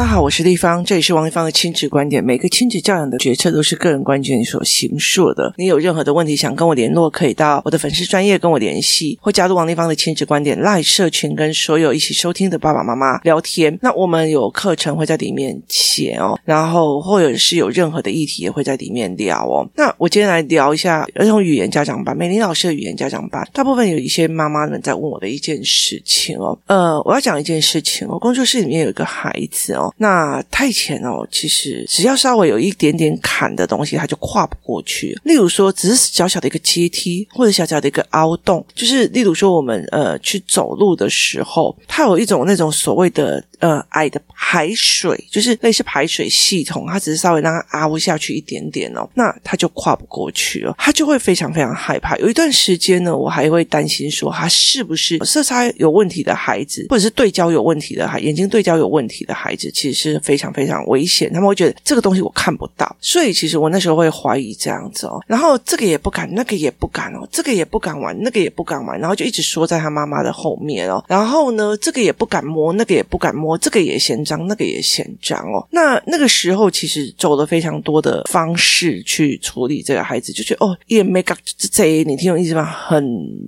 [0.00, 2.24] 大家好，我是丽芳，这里是王丽芳的亲子观点。
[2.24, 5.52] 每个亲子教养的决策都是个人观点所形塑的。
[5.58, 13.78] 你有任何的问题想跟我联络，可以到我的粉丝专业跟我联系，或加入王丽芳的亲子观点 Live 社群，跟所有一起收听的爸爸妈妈聊天。
[13.82, 19.68] 那我们有课程会在里面写哦，然后或者是有任何的议题也会在里面聊哦。
[19.74, 23.46] 那我今天来聊一下儿童语言家长班，美玲老师的语言家长班。
[23.52, 29.89] 大部分有一些妈妈们在问我的一件事情哦，呃，我要讲一件事情哦，工作室里面有一个孩子哦。
[29.96, 35.18] 那太浅哦，其实只要稍微有一点点坎的东西，他就跨不过去。
[35.24, 43.42] 例如说，只是小小的一个阶梯，或者小小的一个凹洞，就是例如说，我们呃去走路的时候，它有一种那种所谓的。
[43.60, 52.16] 呃，矮的排水就是类似排水系统，它只是稍微让它凹下去一点点哦，那它就跨不过去了，它就会非常非常害怕。
[52.16, 61.32] 有一段时间呢，我还会担心说，他是不是色差有问题的孩子，或者是对焦有问题的孩，眼睛对焦有问题的孩子，其实是非常非常危险。
[61.32, 73.56] 他们会觉得这个东西我看不到，所以其实我那时候会怀疑这样子哦，然后这个也不敢，那个也不敢哦，这个也不敢玩，那个也不敢玩，然后就一直缩在他妈妈的后面哦，然后呢，这个也不敢摸，那个也不敢摸。
[73.58, 75.66] 这个也嫌脏，那个也嫌脏哦。
[75.70, 82.64] 那那个时候其实走了非常多的方式去处理这个孩子，就觉得哦，也没搞这这，你听我意思吗？
[82.64, 83.02] 很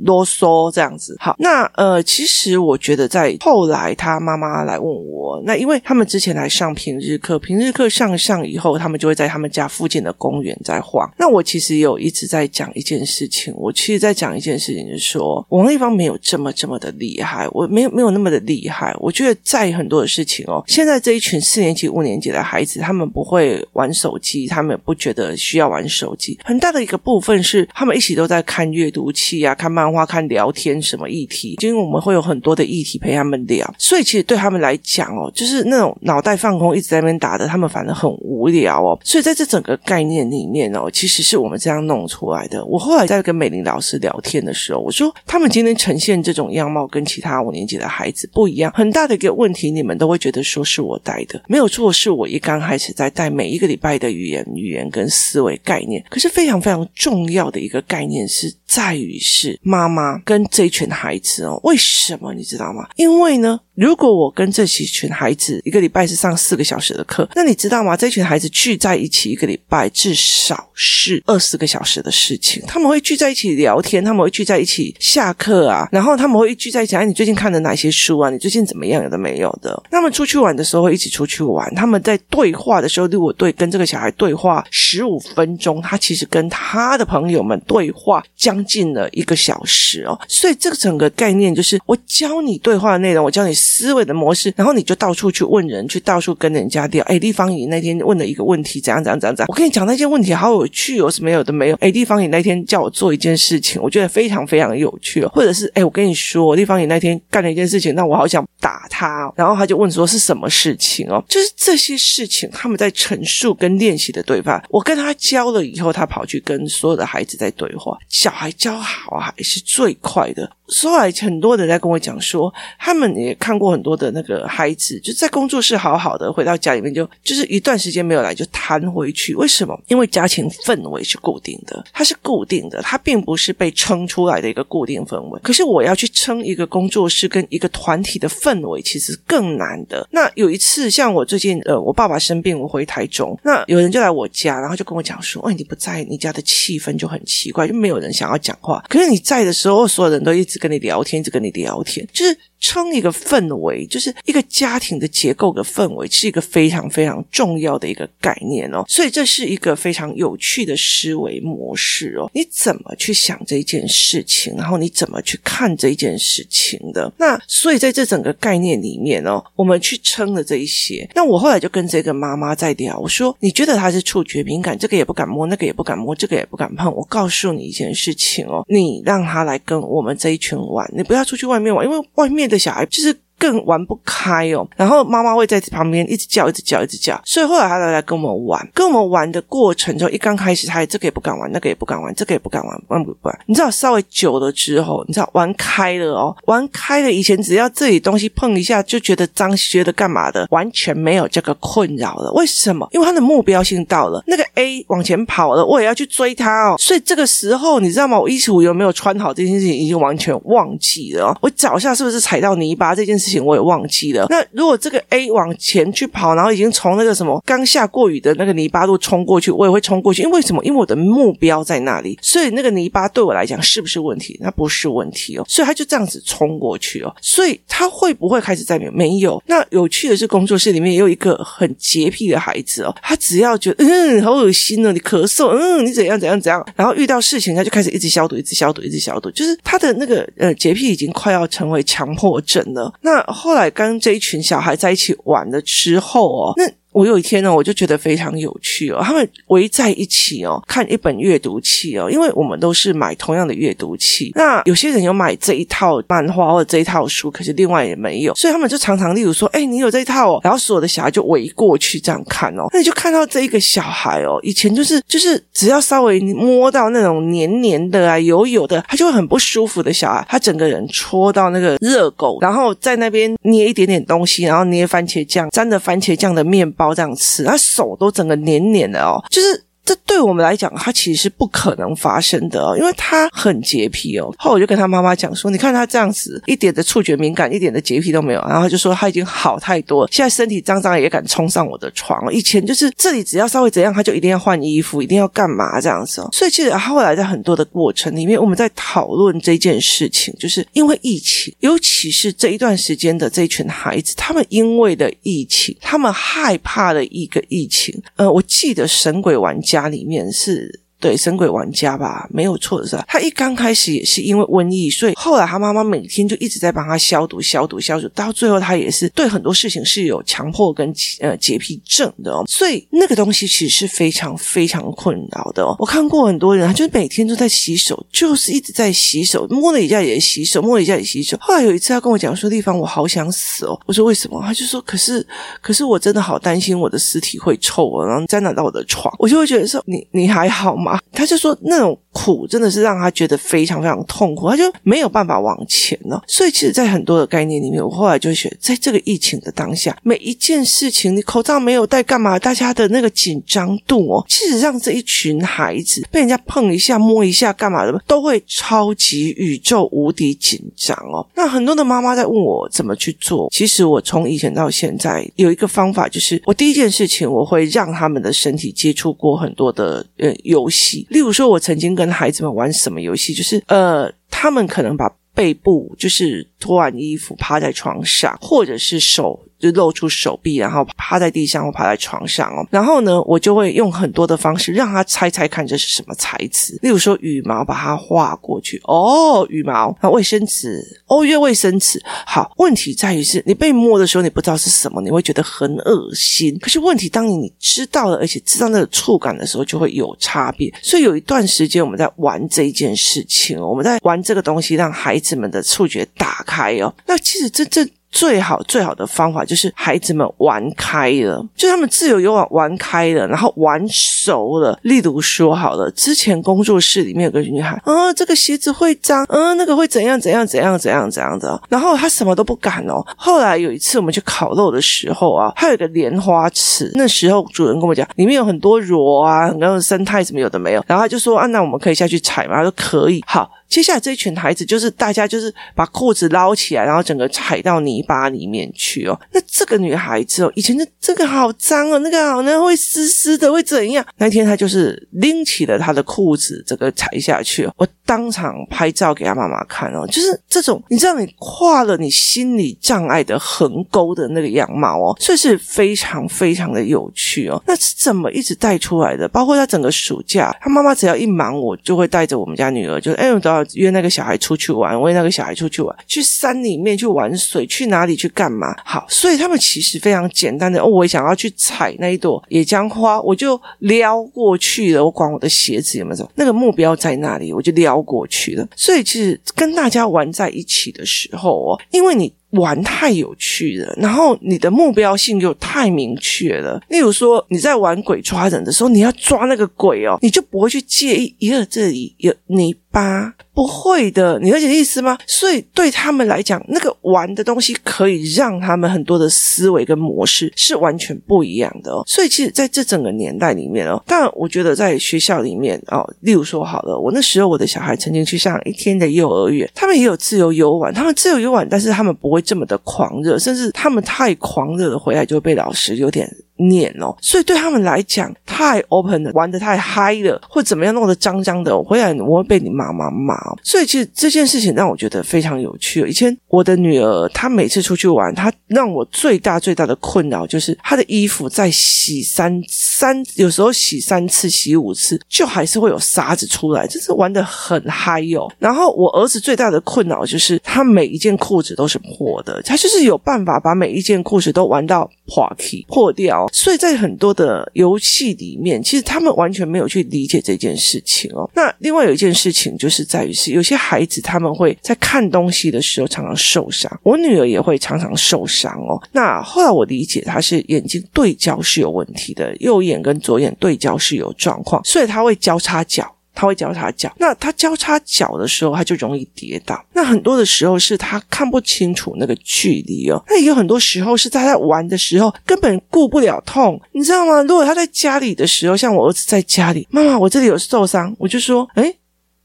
[0.05, 1.17] 啰嗦这样子。
[1.19, 11.11] 好，那呃，其实我觉得在后来他妈妈来问我，那因为他们之前来上平日课，平日课上上以后，他们就会在他们家附近的公园在晃。
[11.19, 18.95] 那我其实有一直在讲一件事情，我其实在讲一件事情，就是说王丽芳没有这么这么的厉害，我没有没有那么的厉害。
[19.01, 20.45] 我觉得在很多的事情。
[20.49, 26.39] 哦，现在这一群四年级、五年级的孩子，他们不会玩手机，他们不觉得需要玩手机。
[26.45, 31.57] 很大的一个部分是，他们一起都在看阅读器啊，看漫画、看聊天什么议题。
[31.63, 38.99] 因为我们会有很多的议题陪他们聊，所以其实对他们来讲哦，就是那种脑袋放空，一直在那边打的，他们反而很无聊哦。
[39.05, 42.65] 所以在这整个概念里面哦，其实是我们这样弄出来的。
[42.65, 48.73] 我后来在跟美玲老师聊天的时候，我说他们今天呈现这种样貌，跟其他五年级的孩子不一样。
[48.75, 50.23] 很大的一个问题，你们都会。
[50.23, 56.01] 觉得说是我带的，没有错，是我一刚开始在带每一个礼拜的语言、语言跟思维概念。
[56.09, 62.89] 可是非常非常重要的一个概念是在于是妈妈跟这群孩子哦，为什么你知道吗？
[62.97, 63.61] 因为呢。
[63.75, 67.97] 如果我跟这几群孩子一个礼拜是上四个小时的课，那你知道吗？
[67.97, 72.63] 这群孩子聚在一起一个礼拜至少是二十个小时的事情。
[72.67, 76.95] 他们会聚在一起聊天，他们会聚在一起下课啊，然后他们会聚在一起。
[76.95, 78.29] 哎，你最近看了哪些书啊？
[78.29, 79.03] 你最近怎么样？
[79.03, 79.83] 有的没有的。
[79.91, 81.75] 他们出去玩的时候会一起出去玩。
[81.75, 90.19] 他们在对话的时候，如果对跟这个小孩对话十五分钟，他其实跟他的朋友们对话将近了一个小时哦。
[90.29, 93.53] 所以这个整个概念就是，我教你对话的内容，我教你。
[93.55, 97.05] 思维的模式，然后你就到处去问人，去到处跟人家聊。
[97.05, 99.47] 哎，丽芳，你那天问了一个问题，怎样怎样怎样怎样？
[99.49, 101.77] 我跟你讲，那件问题好有趣哦，什么有的没有。
[101.77, 105.31] 哎，丽芳，你那天叫我做一件事情，我觉得非常非常有趣哦。
[105.35, 109.35] 或者是，哎，我跟你说，丽芳，你那天干了一件事情，那我好想打他哦。
[109.37, 111.23] 然后他就问说是什么事情哦？
[111.29, 114.63] 就是这些事情，他们在陈述跟练习的对话。
[114.69, 117.97] 我跟他教了以后，他跑去跟所有的孩子在对话。
[118.09, 120.57] 小孩教好啊还是最快的。
[120.89, 129.35] 后来很多人在跟我讲说，他们也看过很多的那个孩子，就在工作室好好的，回到家里面就就是一段时间没有来就弹回去。
[129.35, 129.79] 为什么？
[129.89, 135.41] 因为家庭氛围是固定的， 它是固定的，它并不是被撑出来的一个固定氛围。
[135.43, 140.09] 可是我要去撑一个工作室跟一个团体的氛围，其实更难的。
[140.11, 148.83] 那有一次，像我最近呃，我爸爸生病，我回台中，那有人就来我家，然后就跟我讲说：“哎，你不在，你家的气氛就很奇怪，就没有人想要讲话。
[148.89, 152.39] 可是你在的时候，所有人都一直。”跟你聊天，就跟你聊天，就是。
[152.63, 158.85] 撑一个氛围，就是一个家庭的结构的氛围，是一个非常非常重要的一个概念哦。
[158.89, 162.31] 所以这是一个非常有趣的思维模式哦。
[162.33, 167.13] 你怎么去想这件事情，然后你怎么去看这件事情的？
[167.19, 171.07] 那所以在这整个概念里面哦，我们去撑了这一些。
[171.17, 176.95] 那我后来就跟这个妈妈在聊，我说：“你觉得他是触觉敏感，这个也不敢摸，那个也不敢摸，这个也不敢碰。
[176.95, 183.19] 我告诉你一件事情哦，你让他来跟我们这一群玩，你不要出去外面玩，因为外面。”的小孩就是。
[183.43, 187.21] 更玩不开哦，然后妈妈会在旁边一直叫，一直叫，一直叫。
[187.25, 193.37] 所以后来他来跟我们玩，跟我们玩的过程中，一刚开始他也这个也不敢玩，那个也不敢玩，这个也不敢玩，玩不玩？
[193.47, 197.11] 你知道稍微久了之后，你知道玩开了哦，玩开了。
[197.11, 202.31] 以前只要自己东西碰一下就觉得脏，觉得干嘛的，完全没有这个困扰了。
[202.35, 202.87] 为什么？
[202.93, 206.77] 因为他的目标性到了，那个 A 往前跑了，我也要去追他哦。
[206.79, 208.21] 所以这个时候，你知道吗？
[208.21, 211.37] 我衣服有没有穿好这件事情已经完全忘记了哦。
[211.41, 213.32] 我脚下是不是踩到泥巴这件事？
[213.32, 214.27] 情我也忘记了。
[214.29, 220.23] 那如果这个 A 往前去跑，然后已经从那个什么刚下过雨的那个泥巴路冲过去，我也会冲过去。
[220.23, 220.63] 因为什么？
[220.65, 224.39] 因为我的目标在那里，所以那个泥巴对我来讲是不是问题？
[224.41, 225.45] 那不是问题哦。
[225.49, 227.15] 所以他就这样子冲过去哦。
[227.21, 228.93] 所以他会不会开始在没有？
[228.93, 229.43] 没有。
[229.47, 232.95] 那有趣的是，工作室里面也有一个很洁癖的孩子哦。
[233.03, 242.93] 他只要觉得嗯，好恶心哦，你咳嗽，嗯，你怎样怎样怎样，然后遇到事情他就开始一直消毒，一直消毒，一直消毒，就是他的那个呃洁癖已经快要成为强迫症了。
[243.01, 246.65] 那后来跟这一群小孩在一起玩的时候哦，那。
[246.93, 249.01] 我有一天呢，我就觉得非常有趣哦。
[249.03, 254.31] 他们围在一起哦，看一本阅读器哦，因为我们都是买同样的阅读器。
[254.35, 262.67] 那有些人有买这一套漫画或者这一套书，可是另外也没有，所以他们就常常，例如说，哎，你有这一套哦，然后所有的小孩就围过去这样看哦。
[262.73, 276.82] 那你就看到这一个小孩哦，以前就是就是只要稍微摸到那种黏黏的啊、油油的，他就会很不舒服的小孩，他整个人戳到那个热狗，然后在那边捏一点点东西，然后捏番茄酱，沾着番茄酱的面包。
[276.83, 279.65] 包这样吃，他手都整个黏黏的哦，就是。
[279.85, 284.33] 这对我们来讲，他其实是不可能发生的哦，因为他很洁癖哦。
[284.39, 292.33] 后来我就跟他妈妈讲说：“你看他这样子，一点的触觉敏感，一点的洁癖都没有。”然后就说他已经好太多，现在身体脏脏也敢冲上我的床。
[292.33, 296.29] 以前就是这里只要稍微怎样，他就一定要换衣服，一定要干嘛这样子哦。
[296.33, 308.01] 所以其实后来在很多的过程里面，我们在讨论这件事情，就是因为疫情，尤其是这一段时间的这一群孩子，他们因为的疫情，他们害怕的一个疫情。
[308.15, 309.72] 呃，我记得神鬼玩家。
[309.73, 310.82] 家里面是。
[311.03, 312.97] 对，神鬼玩家吧，没有错的是？
[313.09, 322.45] 他一刚开始也是因为瘟疫，所以后来他妈妈每天就一直在帮他消毒、消毒、消毒，到最后他也是对很多事情是有强迫跟呃洁癖症的哦。
[322.47, 325.67] 所以那个东西其实是非常非常困扰的。
[325.81, 331.37] 我看过很多人，他就是每天都在洗手，就是一直在洗手，摸了一下也洗手，摸了一下也洗手。
[331.41, 335.27] 后来有一次他跟我讲说：“丽芳，我好想死哦。”我说：“为什么？”他就说：“可是，
[335.61, 346.23] 可是我真的好担心我的尸体会臭哦，然后沾染到我的床。”我就会觉得说：“你你还好吗？”他就说那种苦真的是让他觉得非常非常痛苦，他就没有办法往前了。
[346.27, 352.39] 所以其实，在很多的概念里面，我后来就觉得，在这个疫情的当下，每一件事情，你口罩没有戴干嘛？
[352.39, 361.27] 大家的那个紧张度哦，其实让这一群孩子被人家碰一下、摸一下干嘛的，都会超级宇宙无敌紧张哦。
[361.35, 370.82] 那很多的妈妈在问我怎么去做，其实我从以前到现在有一个方法，就是我第一件事情，我会让他们的身体接触过很多的呃游戏。
[371.11, 379.39] 例如说，我曾经跟孩子们玩什么游戏，就是呃，他们可能把背部就是脱完衣服趴在床上，或者是手。
[379.63, 382.67] 就露出手臂，然后趴在地上或趴在床上哦。
[382.71, 386.77] 然后呢，我就会用很多的方式让他猜猜看这是什么材质。
[386.83, 388.81] 例如说羽毛，把它画过去。
[388.85, 389.97] 哦，羽毛。
[390.03, 392.03] 那卫生纸，哦，约卫生纸。
[392.27, 396.59] 好，问题在于是你被摸的时候，你不知道是什么，你会觉得很恶心。
[396.59, 400.73] 可是问题，当你知道了，而且知道那个触感的时候，就会有差别。
[400.83, 406.93] 所以有一段时间我们在玩这一件事情，我们在玩这个东西，让孩子们的触觉打开哦。
[407.07, 407.89] 那其实真正。
[408.13, 414.79] 最好最好的方法就是孩子们玩开了，就他们自由游玩玩开了，然后玩熟了。
[414.83, 423.03] 例如说好了，之前工作室里面有个女孩，啊，这个鞋子会脏，嗯，那个会怎样怎样怎样怎样怎样的，然后她什么都不敢哦。
[423.17, 432.57] 后来有一次我们去烤肉的时候啊，还有一个莲花池，那时候主人跟我讲，里面有很多螺啊，然后生态什么有的没有，然后他就说啊，那我们可以下去采吗？
[432.57, 433.51] 他说可以，好。
[433.73, 439.19] 接下来这一群孩子就是大家就是把裤子捞起来，然后整个踩到泥巴里面去哦。
[439.33, 444.05] 那这个女孩子哦，以前的这个好脏哦，那个好像会湿湿的，会怎样？
[444.19, 447.73] 那天她就是拎起了她的裤子，这个踩下去哦。
[447.79, 457.63] 我当场拍照给她妈妈看哦，就是这种你知道你跨了你心理障碍的横沟的那个样貌哦，所以是非常非常的有趣哦。
[457.67, 459.27] 那是怎么一直带出来的？
[459.29, 463.62] 包括她整个暑假，她妈妈只要一忙，我就会带着我们家女儿，就哎，我都要。
[463.75, 468.75] 约那个小孩出去玩，约那个小孩出去玩，去山里面去玩水，去哪里去干嘛？
[468.85, 470.81] 好，所以他们其实非常简单的。
[470.81, 475.05] 哦，我想要去采那一朵野姜花，我就撩过去了。
[475.05, 478.69] 我管我的鞋子有没有走，那个目标在那里，我就撩过去了。
[478.77, 482.33] 所以其实跟大家玩在一起的时候哦，因为你。
[482.53, 486.81] 玩太有趣了，然后你的目标性又太明确了。
[486.89, 493.35] 例如说，你在玩鬼抓人的时候，你要抓那个鬼哦，你就不会去介意，一个这里有泥巴。
[493.55, 495.19] 不会的，你了解意思吗？
[495.27, 502.03] 所以对他们来讲，那个玩的东西可以让他们很多的思维跟模式是完全不一样的哦。
[502.07, 516.29] 所以其实在这整个年代里面哦，但我觉得在学校里面哦，例如说好了，我那时候我的小孩曾经去上一天的幼儿园，他们也有自由游玩，他们自由游玩，但是他们不会这么的狂热，甚至他们太狂热了，回来就会被老师有点。
[516.69, 523.35] 念哦，所以对他们来讲太 open 了，玩的太嗨了，或怎么样弄得脏脏的，回来我会被你妈妈骂。
[523.63, 526.07] 所以其实这件事情让我觉得非常有趣。
[526.09, 538.51] 以前我的女儿她每次出去玩，她让我最大最大的困扰就是她的衣服在洗三三，有时候洗三次、洗五次，就还是会有沙子出来，就是玩的很嗨哟。
[538.59, 546.49] 然后我儿子最大的困扰就是他每一件裤子都是破的，他就是有办法把每一件裤子都玩到破皮破掉。
[546.53, 551.51] 所以在很多的游戏里面，其实他们完全没有去理解这件事情哦。
[551.55, 559.03] 那另外有一件事情，就是在于是有些孩子他们会在看东西的时候常常受伤，我女儿也会常常受伤哦。
[559.11, 566.15] 那后来我理解，她是眼睛对焦是有问题的，右眼跟左眼对焦是有状况，所以她会交叉脚。
[566.35, 569.85] 他会交叉脚，那他交叉脚的时候，他就容易跌倒。
[569.93, 573.23] 那很多的时候是他看不清楚那个距离哦。
[573.29, 577.43] 那也有很多时候是他在玩的时候根本顾不了痛，你知道吗？
[577.43, 581.97] 如果他在家里的时候，像我儿子在家里，妈妈，我这里有受伤，我就说，诶，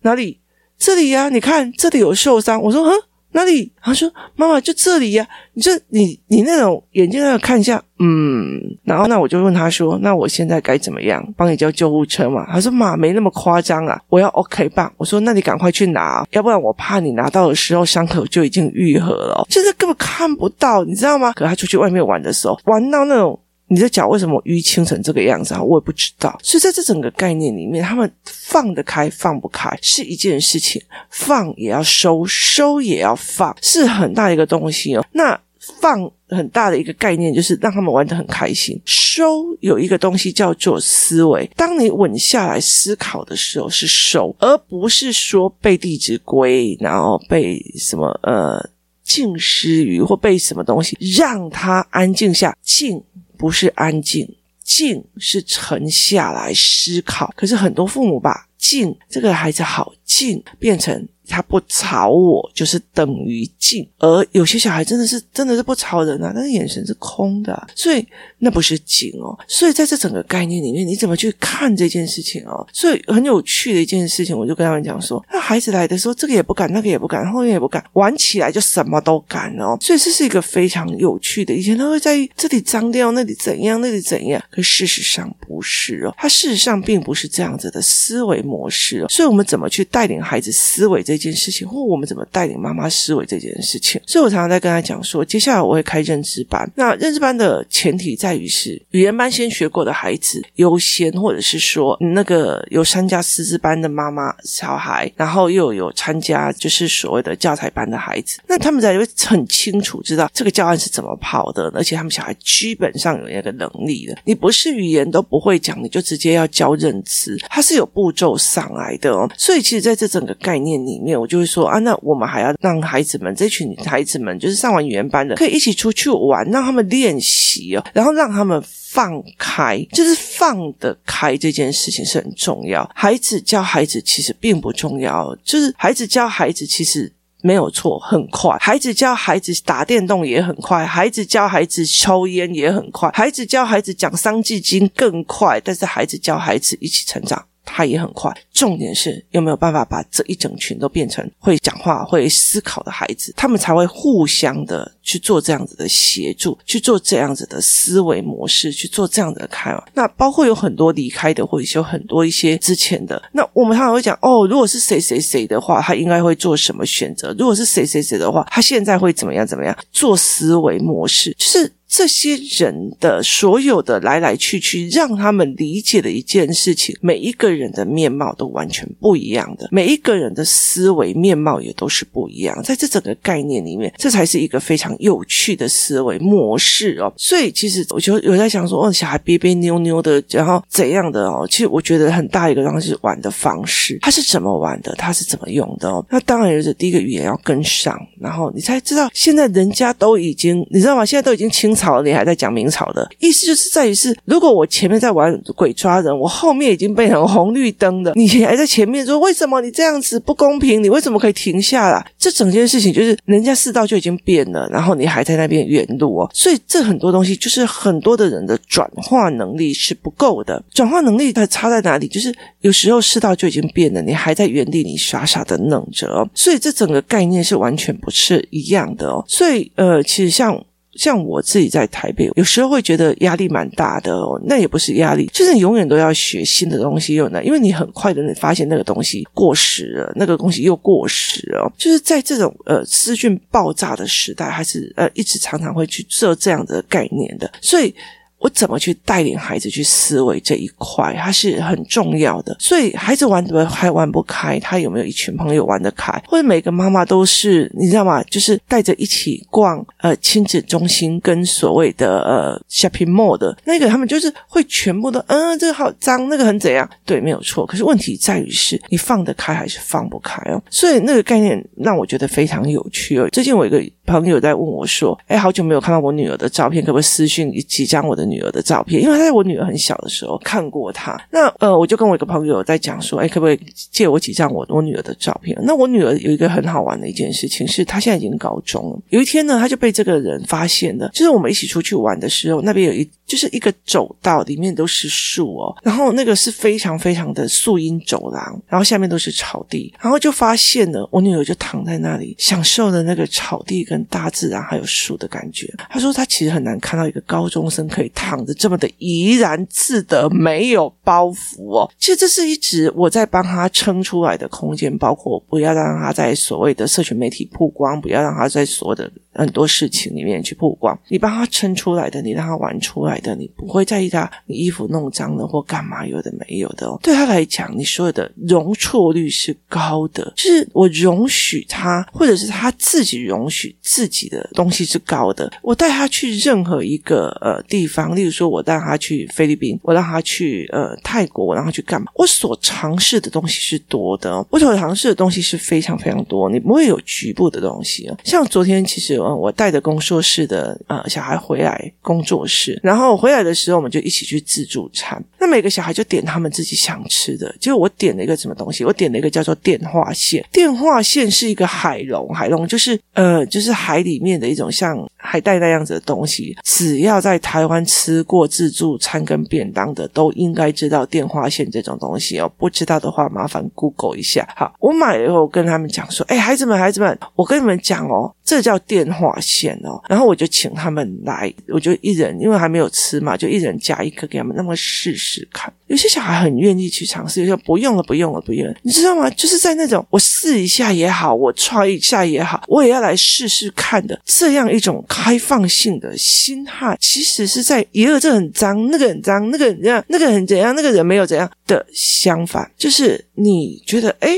[0.02, 0.40] 哪里？
[0.78, 2.62] 这里呀，你看这里有受伤。
[2.62, 2.92] 我说，哼。
[3.32, 3.72] 哪里？
[3.82, 8.60] 他说：“妈妈，就这里呀、你这你你那种眼睛那个看一下，嗯。
[8.84, 11.24] 然后那我就问他说：那我现在该怎么样？
[11.38, 12.46] 帮你叫救护车嘛？
[12.52, 14.92] 他说：妈，没那么夸张啊，我要 OK 棒。
[14.98, 21.32] 我说：那你赶快去拿，要不然我怕你拿到的时候伤口就已经愈合了，就是根本看不到，你知道吗？
[21.34, 25.62] 可他出去外面玩的时候，玩到那种。”你的脚为什么淤青成这个样子啊？
[25.62, 26.40] 我也不知道。
[26.42, 35.06] 所以在这整个概念里面，他们放得开放不开是一件事情，放也要收，收也要放，是很大一个东西哦。
[35.12, 35.38] 那
[35.82, 41.50] 放很大的一个概念就是让他们玩得很开心，收有一个东西叫做思维。
[41.58, 48.70] 当你稳下来思考的时候是收，而不是说背《弟子规》，然后背什么呃
[49.04, 53.04] 静思语或背什么东西，让他安静下静。
[53.38, 54.28] 不是安静，
[54.64, 57.34] 静是沉下来思考。
[57.36, 61.08] 可是很多父母把静这个孩子好静变成。
[61.28, 63.88] 他不吵我，就是等于静。
[64.00, 68.06] 而有些小孩真的是真的是不吵人啊，那个眼神是空的，所以
[68.40, 69.38] 那不是静哦。
[69.48, 72.66] 所以在这整个概念里面，你怎么去看这件事情哦？
[72.72, 79.78] 所以很有趣的一件事情，我就跟他们讲说：那孩子来的时候，这个也不敢，那个也不敢，后面也不敢，玩起来就什么都敢哦。
[79.82, 81.54] 所以这是一个非常有趣的。
[81.54, 86.16] 以前他会在这里脏掉，那里怎样，那里怎样，可事实上不是哦。
[86.18, 89.08] 他事实上并不是这样子的思维模式哦。
[89.10, 91.17] 所以我们怎么去带领孩子思维这？
[91.18, 96.70] 这件事情，或我们怎么带领妈妈思维这件事情，所以我常常在跟他讲说，接下来我会开认知班。
[96.76, 114.16] 那认知班的前提在于是语言班先学过的孩子优先，或者是说那个有参加师资班的妈妈小孩，然后又有参加就是所谓的教材班的孩子，那他们才会很清楚知道这个教案是怎么跑的，而且他们小孩基本上有那个能力的。
[114.24, 119.28] 你不是语言都不会讲，你就直接要教认知，它是有步骤上来的哦。
[119.36, 121.07] 所以其实在这整个概念里面。
[121.16, 132.90] 我就会说啊，那我们还要让孩子们这群孩子们，就是上完语言班的，可以一起出去玩，让他们练习哦，然后让他们放开，就是放得开这件事情是很重要。
[132.96, 137.12] 孩子教孩子其实并不重要，就是孩子教孩子其实
[137.44, 138.58] 没有错，很快。
[138.60, 147.46] 孩子教孩子打电动也很快，孩子教孩子抽烟也很快，孩子教孩子讲《三字经》更快，但是孩子教孩子一起成长。
[147.68, 159.88] 他也很快，重点是有没有办法把这一整群都变成会讲话、会思考的孩子，他们才会互相的去做这样子的协助，去做这样子的思维模式，去做这样子的开发。
[159.94, 163.22] 那包括有很多离开的，或者有很多一些之前的。
[163.34, 167.36] 那我们常常会讲哦，如果是谁谁谁的话，他应该会做什么选择？
[167.38, 169.46] 如果是谁谁谁的话，他现在会怎么样？
[169.48, 171.34] 怎么样做思维模式？
[171.38, 171.72] 就是。
[171.98, 182.62] 这些人的所有的来来去去，让他们理解的一件事情，每一个人的面貌都完全不一样的，每一个人的思维面貌也都是不一样。
[182.62, 187.12] 在这整个概念里面，这才是一个非常有趣的思维模式哦。
[187.18, 191.48] 所以，其实我就有在想说，哦，小孩别别扭扭的，然后怎样的哦？
[191.50, 196.06] 其实我觉得很大一个东西是玩的方式，他是怎么玩的，他是怎么用的哦？
[196.12, 201.04] 那当然就是第一个语言要跟上，然后你才知道，现在人家都已经，你知道吗？
[201.04, 201.87] 现在都已经清场。
[201.88, 210.84] 朝，你还在讲明朝的意思，就是在于是，如果我前面在玩鬼抓人，我后面已经变成红绿灯的，你还在前面说为什么你这样子不公平？
[210.84, 212.06] 你为什么可以停下来？
[212.18, 216.30] 这整件事情就是人家世道就已经变了，然后你还在那边原路哦。
[216.34, 220.62] 所以这很多东西就是很多的人的转化能力是不够的。
[220.74, 222.08] 转化能力它差在哪里？
[222.08, 226.28] 就是有时候世道就已经变了，你还在原地，你傻傻的愣着。
[226.34, 229.24] 所以这整个概念是完全不是一样的哦。
[229.28, 230.62] 所以呃，其实像。
[230.98, 234.40] 像我自己在台北，有时候会觉得压力蛮大的哦。
[234.46, 241.72] 那也不是压力，就是你永远都要学新的东西，又难，因为你很快的你发现那个东西过时了，那个东西又过时了。
[241.78, 247.94] 就是在这种呃资讯爆炸的时代，还是呃一直常常会去做这样的概念的，所以。
[248.40, 252.56] 我怎么去带领孩子去思维这一块，它是很重要的。
[252.60, 256.12] 所以孩子玩的还玩不开，他有没有一群朋友玩得开？
[256.28, 258.22] 或者每个妈妈都是你知道吗？
[258.24, 266.88] 就是带着一起逛呃亲子中心跟所谓的呃 shopping mall 的那个，他们就是会全部都嗯、呃，这个好脏，那个很怎样？
[267.06, 267.66] 对，没有错。
[267.66, 270.62] 可是问题在于是你放得开还是放不开哦？
[270.70, 273.28] 所以那个概念让我觉得非常有趣哦。
[273.32, 281.18] 最近我一个朋友在问我说：“哎，好久没有看到我女儿的照片，可不可以私讯几张我的？”女儿的照片，因为他在我女儿很小的时候看过她。
[281.32, 283.60] 那呃，我就跟我一个朋友在讲说，哎，可不可以
[283.90, 285.58] 借我几张我我女儿的照片？
[285.64, 289.00] 那我女儿有一个很好玩的一件事情，是她现在已经高中了。
[289.10, 305.74] 有一天呢，她就被这个人发现了，就是我们一起出去玩的时候，那边有一就是一个走道，里面都是树哦，然后那个是非常非常的树荫走廊，然后下面都是草地，然后就发现了我女儿就躺在那里，享受了那个草地跟大自然还有树的感觉。
[305.90, 308.54] 他说他其实很难看到一个高中生可以躺着。
[308.54, 311.90] 这么的怡然自得，没有包袱哦。
[311.98, 320.98] 其实这是一直我在帮他撑出来的空间，包括不要让他在所谓的社群媒体曝光，不要让他在所有的很多事情里面去曝光。
[321.10, 327.00] 你帮他撑出来的，你让他玩出来的，你不会在意他你衣服弄脏了或干嘛，有的没有的哦。
[327.04, 335.52] 对他来讲，你所有的容错率是高的，就是我容许他，或者是他自己容许自己的东西是高的。
[335.62, 338.48] 我带他去任何一个呃地方，例如说。
[338.48, 342.10] 我带他去菲律宾，我让他去呃泰国，我让他去干嘛？
[342.16, 346.50] 我所尝试的东西是多的，我所尝试的东西是非常非常多。
[346.50, 348.10] 你不会有局部的东西。
[348.24, 355.24] 像昨天，其实呃我带着工作室的呃小孩回来工作室，然后回来的时候，我们就一起去自助餐。
[355.40, 357.56] 那每个小孩就点他们自己想吃的。
[357.60, 358.84] 结果我点了一个什么东西？
[358.84, 360.44] 我点了一个叫做电话线。
[360.52, 366.58] 电话线是一个海龙，海龙就是呃就是海里面的一种像海带那样子的东西。
[366.64, 368.48] 只要在台湾吃过。
[368.48, 374.48] 自助餐跟便当的都应该知道电话线这种东西哦，不知道的话麻烦 Google 一下。
[374.56, 385.74] 好，我买了以后跟他们讲说：“哎，孩子们，孩子们，我跟你们讲哦，这叫电话线哦。”然后我就请他们来，我就一人因为还没有吃嘛，就一人夹一颗给他们，那么试试看。
[385.88, 388.76] 有些小孩很愿意去尝试，有些不用了，不用了，不用了。
[388.84, 389.30] 你知道吗？
[389.30, 398.18] 就是在那种我试一下也好，我 try 一下也好，我也要来试试看的这样一种开放性的心态，其实是在一个。
[398.20, 404.30] 这很脏，那个很脏，那个很怎样，那个很怎样，那个人没有怎样的相反，就是你觉得，哎，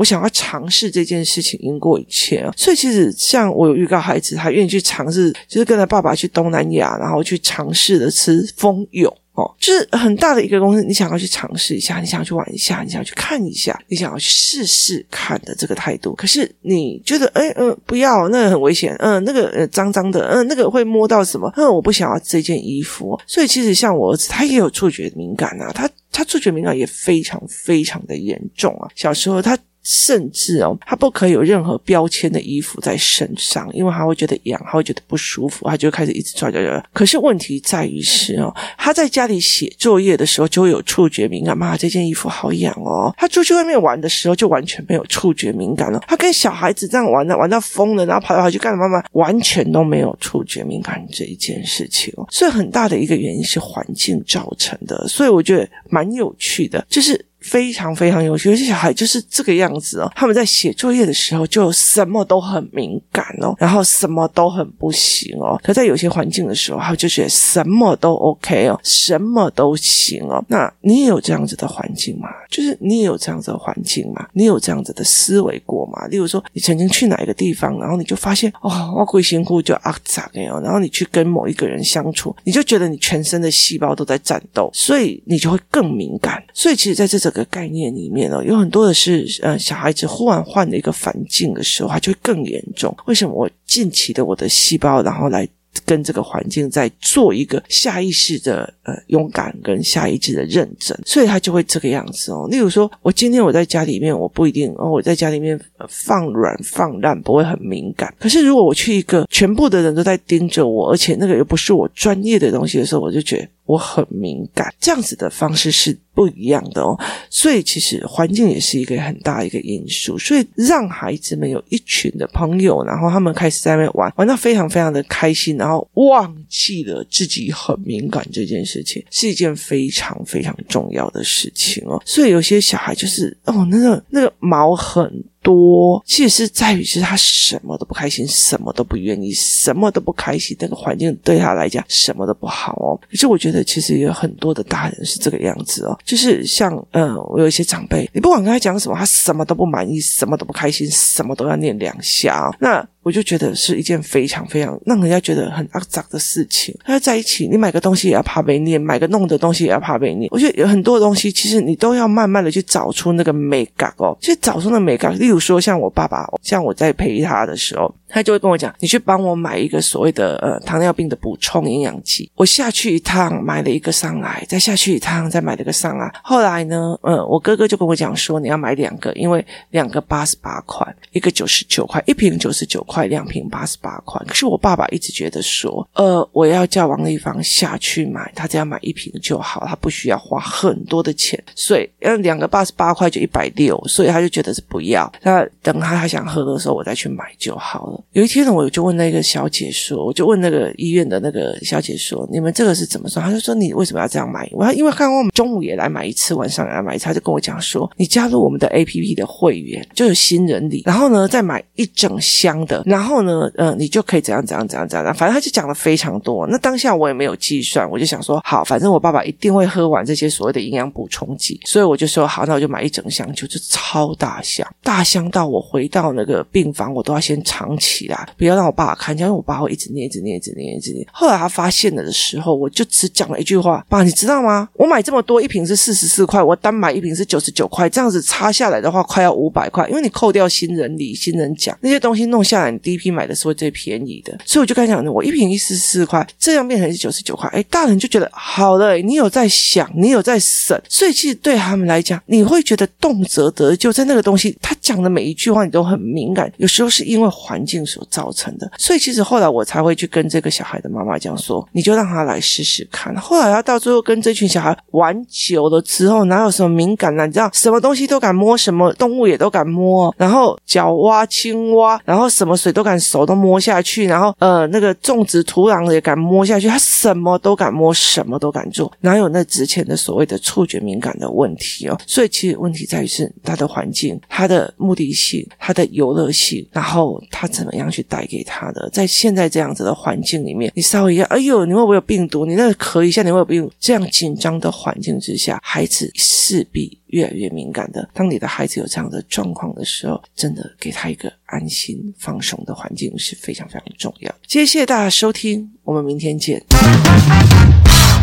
[0.00, 2.50] 我想要尝试这件事情，赢过一切！
[2.56, 9.54] 所以其实像我有预告孩子，他愿意去尝试，就是跟他爸爸去东南亚，然后去尝试的吃蜂蛹哦。
[9.60, 16.14] 就是很大的一个公司，你想要去尝试一下，你想要去玩一下，你想要去看一下，你想要去试试看的这个态度。
[16.14, 21.52] 可是你觉得，哎，嗯，不要，那个很危险，嗯，那个呃脏脏的，嗯，那个会摸到什么？
[21.58, 23.20] 嗯，我不想要这件衣服。
[23.26, 28.88] 所以其实像我儿子，他也有触觉敏感啊，他他触觉敏感也非常非常的严重啊。
[28.94, 29.58] 小时候他。
[29.82, 36.84] 甚至哦，他不可以有任何标签的衣服在身上，因为他会觉得痒，他会觉得不舒服，他就开始一直抓抓抓。
[36.92, 43.12] 可是问题在于是哦，他在家里写作业的时候就会有触觉敏感，妈，这件衣服好痒哦。
[43.16, 46.00] 他出去外面玩的时候就完全没有触觉敏感了。
[46.06, 52.26] 他跟小孩子这样玩的，玩到疯了，然后跑来跑去干嘛嘛，完全都没有触觉敏感这一件事情哦。
[52.30, 57.24] 所以很大的一个原因是环境造成的，所以我觉得蛮有趣的，就是。
[57.40, 60.10] 非常非常有趣，有些小孩就是这个样子哦。
[60.14, 65.58] 他们在写作业的时候，就什么都很敏感哦，然后什么都很不行哦。
[65.62, 70.44] 可在有些环境的时候，他就觉得什么都 OK 哦，什么都行哦。
[70.48, 72.28] 那你也有这样子的环境吗？
[72.50, 74.28] 就是你也有这样子的环境吗？
[74.34, 76.06] 你有这样子的思维过吗？
[76.08, 86.42] 例如说，你曾经去哪一个地方，然后你就发现哦，我鬼辛苦就啊咋的哦，然后你去跟某一个人相处，你就觉得你全身的细胞都在战斗，所以你就会更敏感。
[86.52, 87.29] 所以其实在这种。
[87.30, 92.92] 这个概念里面呢，有很多的是，呃，小孩子忽然换了一个环境的时候，他就会更严重。
[93.06, 93.32] 为什么？
[93.32, 95.48] 我近期的我的细胞，然后来
[95.86, 102.48] 跟这个环境在做一个下意识的呃勇敢跟下意识的认真，所以他就会这个样子哦。
[102.50, 108.12] 例如说，我今天我在家里面，我不一定哦，我在家里面放软放烂不会很敏感。
[108.18, 113.48] 可是如果我去一个全部的人都在盯着我，而且那个又不是我专业的东西的时候，我就觉得。
[113.70, 116.98] 我很敏感，这样子的方式是不一样的哦。
[117.30, 120.18] 所以其实环境也是一个很大一个因素。
[120.18, 132.02] 所以让孩子们有一群的朋友，然后他们开始在那边玩，玩到非常非常的开心，然后忘记了自己很敏感这件事情，是一件非常非常重要的事情哦。
[132.04, 135.22] 所以有些小孩就是哦，那个那个毛很。
[135.42, 140.56] 多其实是在于是他什么都不开心，什么都不愿意，什么都不开心。
[140.60, 143.00] 那个环境对他来讲什么都不好哦。
[143.10, 152.54] 可是我觉得其实有很多的大人是这个样子哦，就是像嗯，我有一些长辈，你不管跟他讲什么，他什么都不满意，什么都不开心，什么都要念两下哦。
[152.60, 156.74] 那我就觉得是一件非常非常让人家觉得很肮脏的事情。
[156.84, 160.28] 他在一起，你买个东西也要怕被念，买个弄的东西也要怕被念。
[160.30, 165.18] 我觉得有很多东西，其实你都要慢慢的去找出那个美感哦，去找出那美感。
[165.18, 167.94] 例如说，像我爸爸，像我在陪他的时候。
[168.10, 176.12] 他就会跟我讲：“你去帮我买一个所谓的呃糖尿病的补充营养剂。”我下去一趟买了一个上来，再下去一趟再买了一个上来。
[176.22, 191.42] 后来呢，呃，我哥哥就跟我讲说：“你要买两个，因为两个八十八块，一个九十九块，一瓶九十九块，两瓶八十八块。”可是我爸爸一直觉得说：“呃，我要叫王丽芳下去买，他只要买一瓶就好，他不需要花很多的钱。
[191.54, 195.10] 所以，呃，两个八十八块就一百六，所以他就觉得是不要。
[195.22, 203.22] 那等他他想喝的时候，我再去买就好了。”有一天呢，我就问那个小姐说，我就问那个医院的那个小姐说，你们这个是怎么说？
[203.22, 204.48] 她就说，你为什么要这样买？
[204.52, 216.46] 我说因为刚刚我们中午也来买一次，晚上也来买一次，她就跟我讲说，你加入我们的 APP 的会员就有新人礼，然后呢再买一整箱的，然后呢，呃，你就可以怎样怎样怎样怎样，反正她就讲了非常多。
[216.46, 228.28] 那当下我也没有计算，我就想说，好，反正我爸爸一定会喝完这些所谓的营养补充剂，所以我就说好，那我就买一整箱，就是超大箱，大箱到我回到那个病房，我都要先藏起起来。
[228.36, 231.06] 不要让我爸爸看见，因为我爸会一直念，一直念，一直念，一直念。
[231.12, 234.68] 后来他发现了的时候，我就只讲了一句话：“爸，你知道吗？
[234.74, 239.88] 我买这么多，一瓶是四十四块，我单买一瓶是九十九块，这样子差下来的话，快要五百块。
[239.88, 244.38] 因为你扣掉新人礼、新人奖那些东西弄下来，你第一批买的是会最便宜的。
[244.46, 247.48] 所以我就跟他讲，我一瓶一四十四块，这样变成是九十九块。
[247.50, 256.50] 哎，大人就觉得好了，你有在想，你有在省，所以其实对他们来讲，你会觉得动辄得咎，在那个东西，他讲的每一句话你都很敏感。
[256.56, 258.30] 有时候是因为环境所造。
[258.32, 263.14] 成的，所以其实后来我才会去跟这个小孩的妈妈讲说，你就让他来试试看。
[263.16, 267.26] 后来他到最后跟这群小孩玩久了之后，哪有什么敏感呢？
[267.26, 281.98] 你知道，什么东西都敢摸，什么动物也都敢摸，然后脚蛙、青蛙，然后什么水都敢手都摸下去，然后呃那个种植土壤也敢摸下去，他什么都敢摸，什么都敢做，哪有那之前的所谓的触觉敏感的问题哦？
[282.06, 288.00] 所以其实问题在于是他的环境、他的目的性、他的游乐性，然后他怎么怎样去。
[288.10, 292.44] 带给他的，在现在这样子的环境里面，你稍微一下，哎呦，你会不会有病毒？
[292.44, 293.72] 你那个咳一下，你会不会有病毒？
[293.78, 298.10] 这样紧张的环境之下，孩子势必越来越敏感的。
[298.12, 304.34] 当你的孩子有这样的状况的时候，真的给他一个安心放松的环境是非常非常重要。
[304.48, 306.60] 谢谢大家收听，我们明天见。